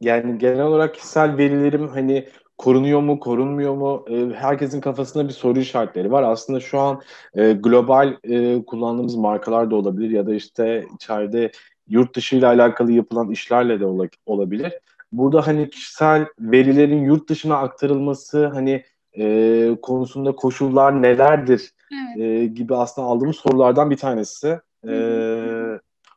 [0.00, 2.28] yani genel olarak kişisel verilerim hani
[2.58, 4.04] korunuyor mu, korunmuyor mu?
[4.10, 6.22] E, herkesin kafasında bir soru işaretleri var.
[6.22, 7.00] Aslında şu an
[7.34, 11.50] e, global e, kullandığımız markalar da olabilir ya da işte içeride
[11.88, 14.72] yurt dışı ile alakalı yapılan işlerle de ol- olabilir.
[15.12, 18.84] Burada hani kişisel verilerin yurt dışına aktarılması hani
[19.18, 22.20] e, konusunda koşullar nelerdir Evet.
[22.26, 24.60] e, gibi aslında aldığımız sorulardan bir tanesi.
[24.88, 24.94] E,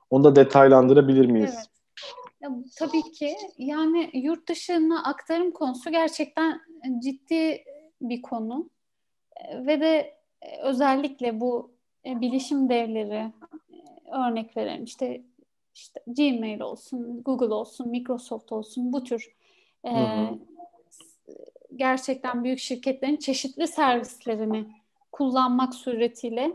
[0.09, 1.54] onu da detaylandırabilir miyiz?
[1.55, 1.71] Evet.
[2.41, 3.38] Ya, tabii ki.
[3.58, 6.62] Yani yurt dışına aktarım konusu gerçekten
[7.04, 7.63] ciddi
[8.02, 8.70] bir konu.
[9.36, 11.72] E, ve de e, özellikle bu
[12.05, 13.32] e, bilişim devleri
[14.12, 14.84] örnek verelim.
[14.84, 15.22] İşte
[15.73, 19.35] işte Gmail olsun, Google olsun, Microsoft olsun bu tür
[19.84, 20.40] e, Hı.
[21.76, 24.66] gerçekten büyük şirketlerin çeşitli servislerini
[25.12, 26.52] kullanmak suretiyle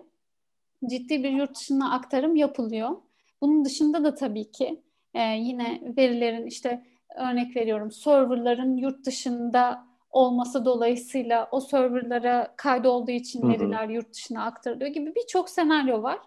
[0.90, 2.96] ciddi bir yurt dışına aktarım yapılıyor.
[3.40, 4.80] Bunun dışında da tabii ki
[5.16, 6.82] e, yine verilerin işte
[7.16, 14.90] örnek veriyorum serverların yurt dışında olması dolayısıyla o serverlara kaydolduğu için veriler yurt dışına aktarılıyor
[14.90, 16.18] gibi birçok senaryo var.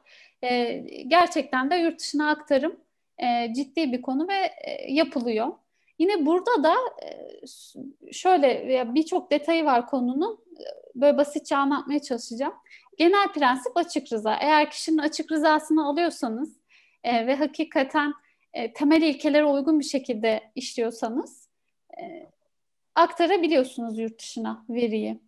[0.43, 0.73] E,
[1.07, 2.75] gerçekten de yurt dışına aktarım
[3.17, 5.47] e, ciddi bir konu ve e, yapılıyor.
[5.99, 10.39] Yine burada da e, şöyle birçok detayı var konunun.
[10.95, 12.53] Böyle basitçe anlatmaya çalışacağım.
[12.97, 14.35] Genel prensip açık rıza.
[14.35, 16.59] Eğer kişinin açık rızasını alıyorsanız
[17.03, 18.13] e, ve hakikaten
[18.53, 21.49] e, temel ilkelere uygun bir şekilde işliyorsanız
[22.01, 22.27] e,
[22.95, 25.19] aktarabiliyorsunuz yurt dışına veriyi.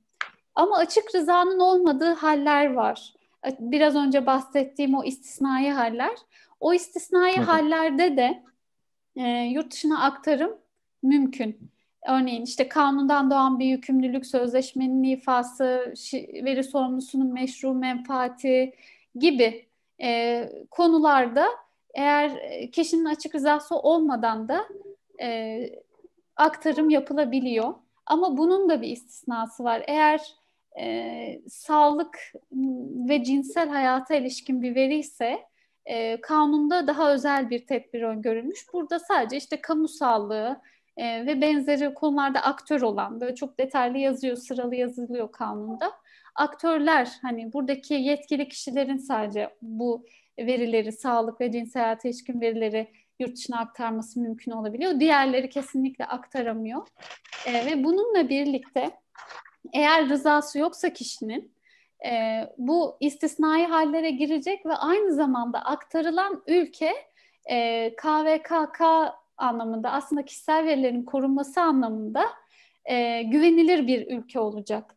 [0.55, 3.13] Ama açık rızanın olmadığı haller var.
[3.59, 6.17] Biraz önce bahsettiğim o istisnai haller.
[6.59, 7.41] O istisnai hı.
[7.41, 8.43] hallerde de
[9.15, 10.57] e, yurt dışına aktarım
[11.03, 11.71] mümkün.
[12.07, 15.93] Örneğin işte kanundan doğan bir yükümlülük, sözleşmenin ifası,
[16.43, 18.73] veri sorumlusunun meşru menfaati
[19.15, 19.65] gibi
[20.01, 21.45] e, konularda
[21.93, 24.65] eğer e, kişinin açık rızası olmadan da
[25.21, 25.59] e,
[26.35, 27.73] aktarım yapılabiliyor.
[28.05, 29.83] Ama bunun da bir istisnası var.
[29.87, 30.35] Eğer
[30.79, 32.33] e, sağlık
[33.09, 35.39] ve cinsel hayata ilişkin bir veri ise
[35.85, 38.73] e, kanunda daha özel bir tedbir öngörülmüş.
[38.73, 40.61] Burada sadece işte kamu sağlığı
[40.97, 45.91] e, ve benzeri konularda aktör olan böyle çok detaylı yazıyor, sıralı yazılıyor kanunda.
[46.35, 50.05] Aktörler hani buradaki yetkili kişilerin sadece bu
[50.39, 52.87] verileri, sağlık ve cinsel hayata ilişkin verileri
[53.19, 54.99] yurt dışına aktarması mümkün olabiliyor.
[54.99, 56.87] Diğerleri kesinlikle aktaramıyor.
[57.45, 58.91] E, ve bununla birlikte
[59.73, 61.53] eğer rızası yoksa kişinin
[62.05, 66.93] e, bu istisnai hallere girecek ve aynı zamanda aktarılan ülke
[67.45, 68.81] e, KVKK
[69.37, 72.23] anlamında aslında kişisel verilerin korunması anlamında
[72.85, 74.95] e, güvenilir bir ülke olacak.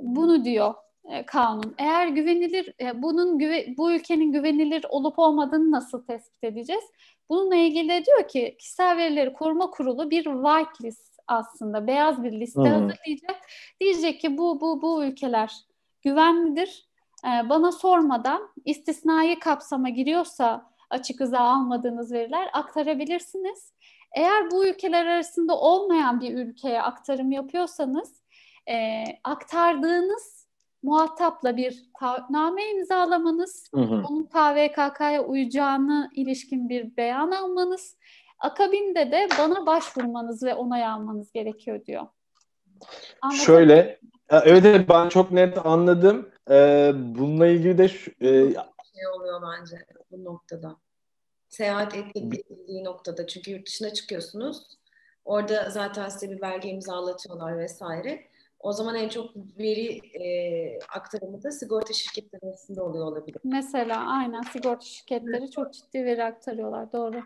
[0.00, 1.74] Bunu diyor e, kanun.
[1.78, 6.84] Eğer güvenilir, e, bunun güve, bu ülkenin güvenilir olup olmadığını nasıl tespit edeceğiz?
[7.28, 12.60] Bununla ilgili de diyor ki kişisel verileri koruma kurulu bir whitelist aslında beyaz bir liste
[12.60, 12.66] hı.
[12.66, 13.36] hazırlayacak.
[13.80, 15.52] Diyecek ki bu bu bu ülkeler
[16.02, 16.88] güvenlidir.
[17.24, 23.72] E, bana sormadan istisnai kapsama giriyorsa açık rıza almadığınız veriler aktarabilirsiniz.
[24.16, 28.22] Eğer bu ülkeler arasında olmayan bir ülkeye aktarım yapıyorsanız
[28.68, 30.48] e, aktardığınız
[30.82, 34.02] muhatapla bir taahhütname imzalamanız, Hı hı.
[34.08, 37.96] onun KVKK'ya uyacağını ilişkin bir beyan almanız,
[38.38, 42.06] akabinde de bana başvurmanız ve onay almanız gerekiyor diyor.
[43.22, 43.38] Anladın?
[43.38, 43.74] Şöyle,
[44.30, 46.30] e, evet evet ben çok net anladım.
[46.50, 48.26] Ee, bununla ilgili de şu- e,
[48.94, 49.76] şey oluyor bence
[50.10, 50.76] bu noktada.
[51.48, 54.78] Seyahat ettiği noktada çünkü yurt dışına çıkıyorsunuz.
[55.24, 58.24] Orada zaten size bir belge imzalatıyorlar vesaire.
[58.60, 63.40] O zaman en çok veri e, aktarımı da sigorta şirketleri arasında oluyor olabilir.
[63.44, 66.92] Mesela aynen sigorta şirketleri çok ciddi veri aktarıyorlar.
[66.92, 67.22] Doğru.